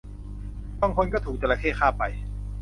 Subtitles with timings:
[0.81, 2.03] บางคนก็ถูกจระเข้คาบไป